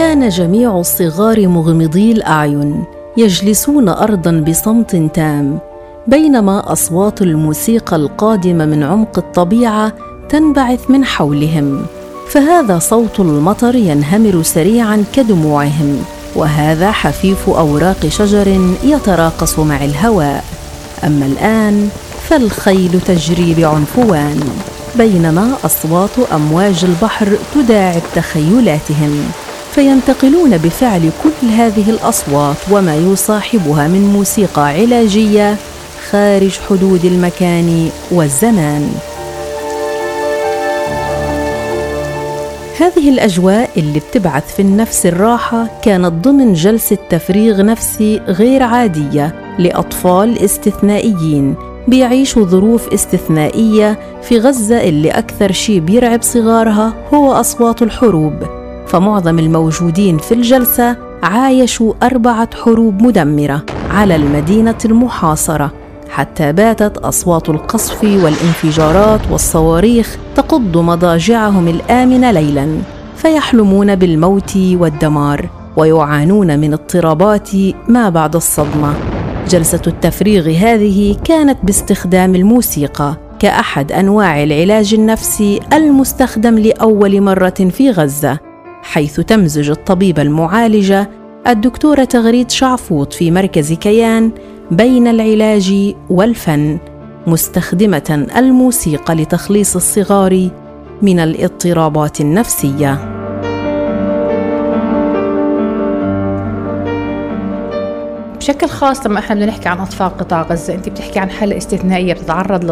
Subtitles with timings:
[0.00, 2.84] كان جميع الصغار مغمضي الأعين
[3.16, 5.58] يجلسون ارضا بصمت تام
[6.06, 9.92] بينما أصوات الموسيقى القادمة من عمق الطبيعة
[10.28, 11.86] تنبعث من حولهم.
[12.28, 16.02] فهذا صوت المطر ينهمر سريعا كدموعهم
[16.36, 20.44] وهذا حفيف أوراق شجر يتراقص مع الهواء.
[21.04, 21.88] أما الآن
[22.28, 24.40] فالخيل تجري بعنفوان
[24.98, 29.24] بينما أصوات أمواج البحر تداعب تخيلاتهم.
[29.74, 35.56] فينتقلون بفعل كل هذه الأصوات وما يصاحبها من موسيقى علاجية
[36.10, 38.92] خارج حدود المكان والزمان.
[42.80, 50.38] هذه الأجواء اللي بتبعث في النفس الراحة كانت ضمن جلسة تفريغ نفسي غير عادية لأطفال
[50.38, 51.54] استثنائيين
[51.88, 58.59] بيعيشوا ظروف استثنائية في غزة اللي أكثر شيء بيرعب صغارها هو أصوات الحروب.
[58.90, 65.72] فمعظم الموجودين في الجلسة عايشوا أربعة حروب مدمرة على المدينة المحاصرة
[66.10, 72.78] حتى باتت أصوات القصف والانفجارات والصواريخ تقض مضاجعهم الآمنة ليلا.
[73.16, 77.50] فيحلمون بالموت والدمار ويعانون من اضطرابات
[77.88, 78.94] ما بعد الصدمة.
[79.48, 88.49] جلسة التفريغ هذه كانت باستخدام الموسيقى كأحد أنواع العلاج النفسي المستخدم لأول مرة في غزة.
[88.82, 91.10] حيث تمزج الطبيبه المعالجة
[91.46, 94.32] الدكتورة تغريد شعفوط في مركز كيان
[94.70, 96.78] بين العلاج والفن
[97.26, 100.48] مستخدمة الموسيقى لتخليص الصغار
[101.02, 103.20] من الاضطرابات النفسية.
[108.36, 112.12] بشكل خاص لما إحنا بدنا نحكي عن أطفال قطاع غزة أنت بتحكي عن حالة استثنائية
[112.14, 112.64] بتتعرض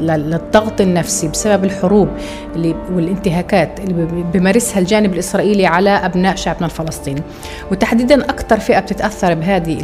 [0.00, 2.08] للضغط النفسي بسبب الحروب
[2.56, 7.22] اللي والانتهاكات اللي بيمارسها الجانب الإسرائيلي على أبناء شعبنا الفلسطيني.
[7.70, 9.78] وتحديدا أكثر فئة بتتأثر بهذه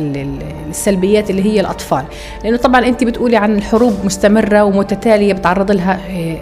[0.69, 2.05] السلبيات اللي هي الأطفال.
[2.45, 6.39] لأنه طبعا أنت بتقولي عن الحروب مستمرة ومتتالية بتعرض لها آه،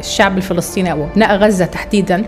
[0.00, 2.24] الشعب الفلسطيني أو أبناء غزة تحديدا.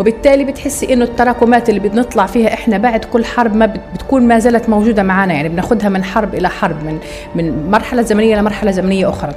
[0.00, 4.68] وبالتالي بتحسي إنه التراكمات اللي بنطلع فيها إحنا بعد كل حرب ما بتكون ما زالت
[4.68, 6.98] موجودة معنا يعني بناخذها من حرب إلى حرب من
[7.34, 9.32] من مرحلة زمنية لمرحلة زمنية أخرى.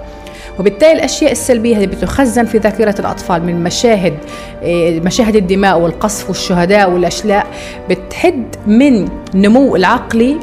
[0.59, 4.13] وبالتالي الأشياء السلبية هذه بتخزن في ذاكرة الأطفال من مشاهد
[4.61, 7.47] إيه، مشاهد الدماء والقصف والشهداء والأشلاء
[7.89, 10.35] بتحد من نمو العقلي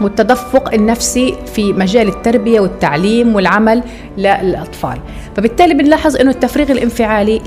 [0.00, 3.82] والتدفق النفسي في مجال التربية والتعليم والعمل
[4.18, 4.98] للأطفال.
[5.36, 7.40] فبالتالي بنلاحظ إنه التفريغ الانفعالي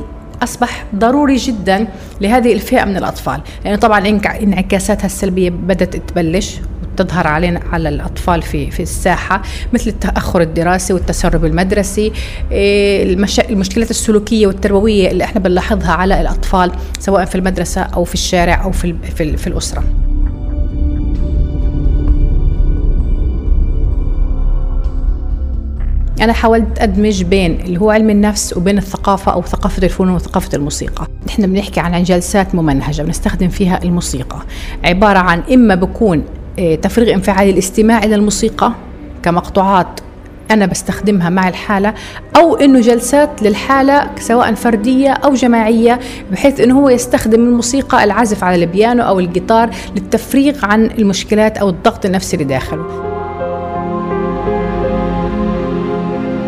[0.43, 1.87] أصبح ضروري جدا
[2.21, 3.33] لهذه الفئة من الأطفال.
[3.33, 4.07] لأنه يعني طبعا
[4.43, 6.59] إنعكاساتها السلبية بدأت تبلش.
[6.97, 9.41] تظهر علينا على الأطفال في في الساحة
[9.73, 12.11] مثل التأخر الدراسي والتسرب المدرسي
[12.51, 13.03] إيه،
[13.49, 18.71] المشكلات السلوكية والتربوية اللي إحنا بنلاحظها على الأطفال سواء في المدرسة أو في الشارع أو
[18.71, 19.83] في في, في الأسرة.
[26.21, 31.07] أنا حاولت أدمج بين اللي هو علم النفس وبين الثقافة أو ثقافة الفنون وثقافة الموسيقى.
[31.27, 34.39] نحن بنحكي عن جلسات ممنهجة بنستخدم فيها الموسيقى.
[34.85, 36.23] عبارة عن إما بكون
[36.81, 38.71] تفريغ انفعالي الاستماع إلى الموسيقى
[39.23, 39.99] كمقطوعات
[40.51, 41.93] أنا بستخدمها مع الحالة
[42.35, 45.99] أو إنه جلسات للحالة سواء فردية أو جماعية
[46.31, 52.05] بحيث إنه هو يستخدم الموسيقى العزف على البيانو أو الجيتار للتفريغ عن المشكلات أو الضغط
[52.05, 52.85] النفسي اللي داخله.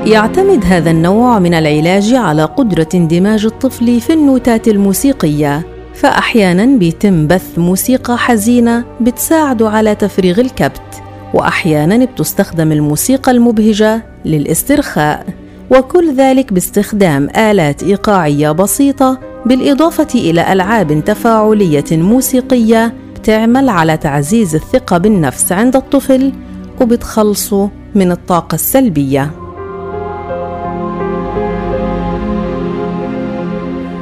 [0.06, 5.79] يعتمد هذا النوع من العلاج على قدرة اندماج الطفل في النوتات الموسيقية.
[6.00, 15.26] فأحيانا بيتم بث موسيقى حزينة بتساعد على تفريغ الكبت وأحيانا بتستخدم الموسيقى المبهجة للاسترخاء
[15.72, 22.94] وكل ذلك باستخدام آلات إيقاعية بسيطة بالإضافة إلى ألعاب تفاعلية موسيقية
[23.24, 26.34] تعمل على تعزيز الثقة بالنفس عند الطفل
[26.82, 29.32] وبتخلصه من الطاقة السلبية.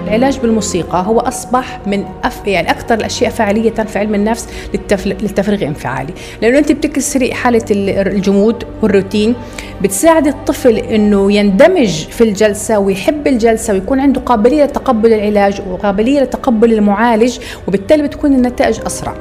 [0.08, 6.14] العلاج بالموسيقى هو أصبح من أف يعني أكثر الأشياء فاعلية في علم النفس للتفريغ الانفعالي
[6.42, 9.36] لأنه أنت بتكسري حالة الجمود والروتين
[9.82, 16.74] بتساعد الطفل إنه يندمج في الجلسة ويحب الجلسة ويكون عنده قابلية لتقبل العلاج وقابلية لتقبل
[16.74, 17.38] المعالج
[17.68, 19.14] وبالتالي بتكون النتائج أسرع.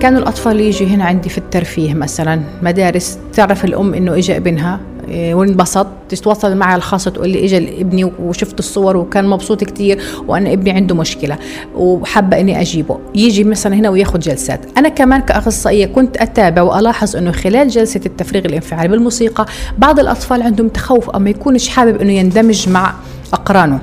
[0.00, 5.34] كانوا الأطفال يجي هنا عندي في الترفيه مثلا مدارس تعرف الأم إنه اجى ابنها؟ إيه،
[5.34, 9.98] وانبسط تتواصل معي الخاصة تقول لي اجى ابني وشفت الصور وكان مبسوط كتير
[10.28, 11.38] وأنا ابني عنده مشكلة
[11.74, 12.98] وحابة إني أجيبه.
[13.14, 14.60] يجي مثلا هنا وياخذ جلسات.
[14.78, 19.46] أنا كمان كأخصائية كنت أتابع وألاحظ إنه خلال جلسة التفريغ الانفعالي بالموسيقى
[19.78, 22.94] بعض الأطفال عندهم تخوف أو ما يكونش حابب إنه يندمج مع
[23.32, 23.80] أقرانه.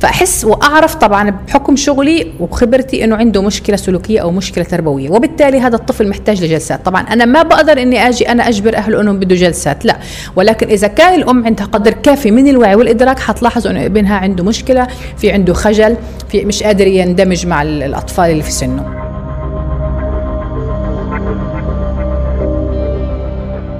[0.00, 5.10] فأحس وأعرف طبعا بحكم شغلي وخبرتي إنه عنده مشكلة سلوكية أو مشكلة تربوية.
[5.10, 6.86] وبالتالي هذا الطفل محتاج لجلسات.
[6.86, 9.96] طبعا أنا ما بقدر إني أجي أنا أجبر اهله انهم بده جلسات لا.
[10.36, 14.86] ولكن إذا كان الأم عندها قدر كافي من الوعي والإدراك حتلاحظ إنه ابنها عنده مشكلة
[15.16, 15.96] في عنده خجل
[16.28, 19.02] في مش قادر يندمج مع الأطفال اللي في سنه.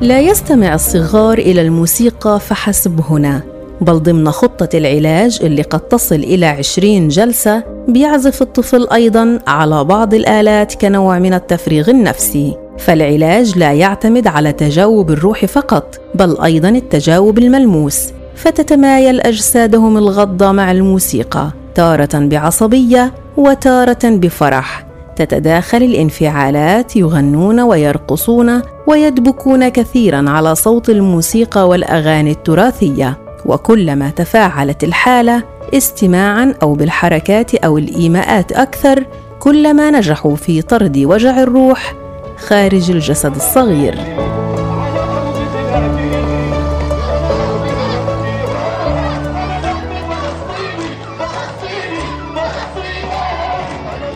[0.01, 3.52] لا يستمع الصغار إلى الموسيقى فحسب هنا.
[3.83, 10.15] بل ضمن خطة العلاج اللي قد تصل إلى عشرين جلسة بيعزف الطفل أيضا على بعض
[10.15, 12.57] الآلات كنوع من التفريغ النفسي.
[12.79, 18.09] فالعلاج لا يعتمد على تجاوب الروح فقط بل أيضا التجاوب الملموس.
[18.35, 24.87] فتتمايل أجسادهم الغضة مع الموسيقى تارة بعصبية وتارة بفرح.
[25.17, 33.19] تتداخل الانفعالات يغنون ويرقصون ويدبكون كثيرا على صوت الموسيقى والأغاني التراثية.
[33.47, 35.43] وكلما تفاعلت الحالة
[35.75, 39.05] استماعا أو بالحركات أو الإيماءات أكثر
[39.41, 41.95] كلما نجحوا في طرد وجع الروح
[42.39, 43.99] خارج الجسد الصغير.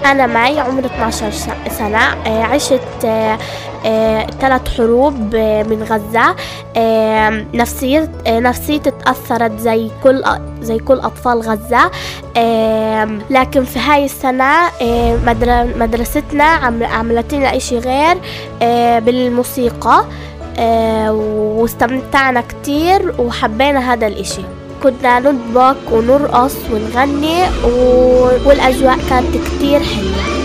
[0.07, 1.31] أنا معي عمري 12
[1.69, 3.07] سنة عشت
[4.41, 6.37] ثلاث حروب من غزة.
[7.55, 10.25] نفسية نفسيتي تأثرت زي كل
[10.61, 11.91] زي كل أطفال غزة.
[13.31, 14.53] لكن في هاي السنة
[15.79, 16.45] مدرستنا
[16.83, 18.17] عملت لنا إشي غير
[19.01, 20.05] بالموسيقى.
[21.59, 24.43] واستمتعنا كتير وحبينا هذا الإشي.
[24.83, 27.43] كنا نطبق ونرقص ونغني
[28.47, 30.36] والأجواء كانت كتير حلوة.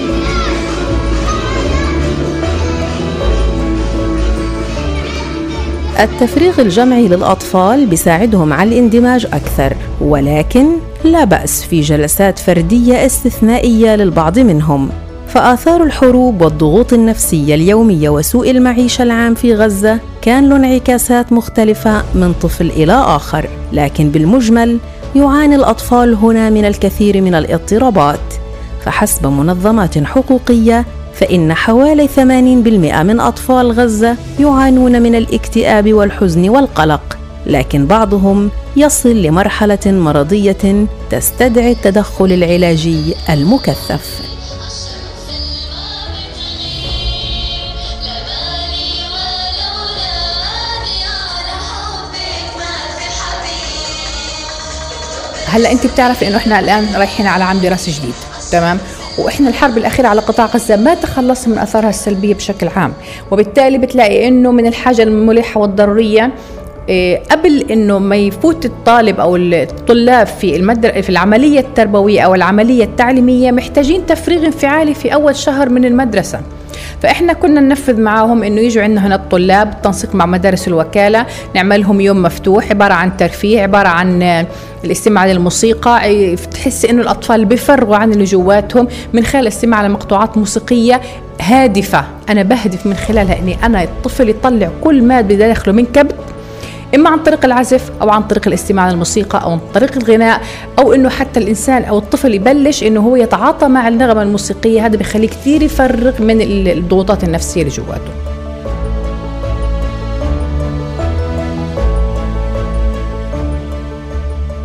[6.01, 10.67] التفريغ الجمعي للأطفال بيساعدهم على الاندماج أكثر ولكن
[11.03, 14.89] لا بأس في جلسات فردية استثنائية للبعض منهم.
[15.27, 22.33] فآثار الحروب والضغوط النفسية اليومية وسوء المعيشة العام في غزة كان له انعكاسات مختلفة من
[22.41, 24.77] طفل إلى آخر، لكن بالمجمل
[25.15, 28.33] يعاني الأطفال هنا من الكثير من الاضطرابات،
[28.85, 30.85] فحسب منظمات حقوقية
[31.21, 32.19] فإن حوالي 80%
[33.03, 42.25] من أطفال غزة يعانون من الاكتئاب والحزن والقلق، لكن بعضهم يصل لمرحلة مرضية تستدعي التدخل
[42.25, 44.21] العلاجي المكثف.
[55.47, 58.13] هلا انت بتعرفي انه إحنا الآن رايحين على عام دراسي جديد
[58.51, 58.79] تمام
[59.25, 62.93] وإحنا الحرب الأخيرة على قطاع غزة ما تخلصنا من أثارها السلبية بشكل عام.
[63.31, 66.31] وبالتالي بتلاقي إنه من الحاجة الملحة والضرورية
[66.89, 72.83] إيه، قبل إنه ما يفوت الطالب أو الطلاب في المدر في العملية التربوية أو العملية
[72.83, 76.41] التعليمية محتاجين تفريغ انفعالي في أول شهر من المدرسة.
[77.01, 81.25] فإحنا كنا ننفذ معاهم إنه يجوا عندنا هنا الطلاب بالتنسيق مع مدارس الوكالة
[81.55, 84.45] نعمل لهم يوم مفتوح عبارة عن ترفيه عبارة عن
[84.83, 91.01] الاستماع للموسيقى تحس إنه الأطفال بيفرغوا عن اللي جواتهم من خلال الاستماع على مقطوعات موسيقية
[91.41, 92.03] هادفة.
[92.29, 96.15] أنا بهدف من خلالها إني أنا الطفل يطلع كل ما بداخله من كبت
[96.95, 100.41] إما عن طريق العزف أو عن طريق الاستماع للموسيقى أو عن طريق الغناء
[100.79, 104.85] أو إنه حتى الإنسان أو الطفل يبلش إنه هو يتعاطى مع النغمة الموسيقية.
[104.85, 108.11] هذا بيخليه كثير يفرغ من الضغوطات النفسية اللي جواته.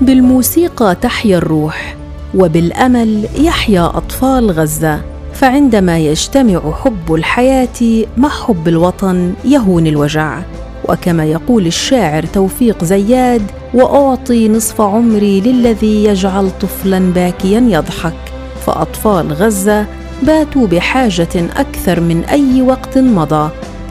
[0.01, 1.97] بالموسيقى تحيا الروح
[2.35, 5.01] وبالأمل يحيا أطفال غزة.
[5.35, 10.39] فعندما يجتمع حب الحياة مع حب الوطن يهون الوجع.
[10.89, 13.43] وكما يقول الشاعر توفيق زياد
[13.75, 18.33] وأعطي نصف عمري للذي يجعل طفلا باكيا يضحك.
[18.67, 19.87] فأطفال غزة
[20.23, 23.51] باتوا بحاجة أكثر من أي وقت مضى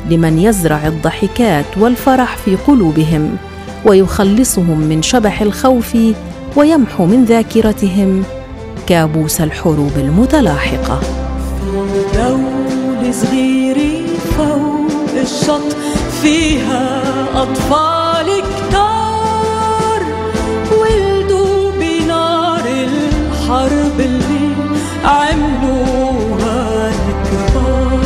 [0.09, 3.37] لمن يزرع الضحكات والفرح في قلوبهم
[3.85, 5.97] ويخلصهم من شبح الخوف
[6.55, 8.23] ويمحو من ذاكرتهم
[8.87, 10.99] كابوس الحروب المتلاحقة.
[12.15, 14.05] دول صغيري
[14.37, 15.74] فوق الشط
[16.25, 17.01] فيها
[17.35, 20.01] أطفال كتار
[20.79, 24.55] ولدوا بنار الحرب اللي
[25.03, 27.99] عملوها الكبار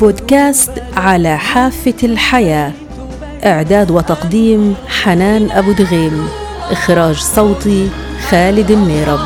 [0.00, 2.72] بودكاست على حافة الحياة.
[3.44, 6.28] إعداد وتقديم حنان أبو دغيم
[6.70, 7.90] إخراج صوتي
[8.30, 9.20] خالد النيرب.